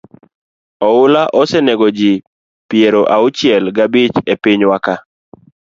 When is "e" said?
4.33-4.33